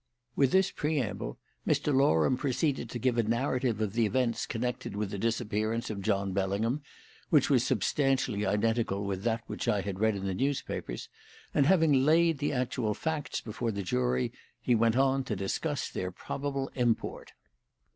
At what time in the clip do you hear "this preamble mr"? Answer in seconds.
0.51-1.93